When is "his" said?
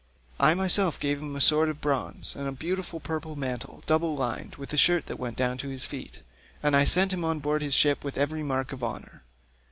5.69-5.85, 7.61-7.75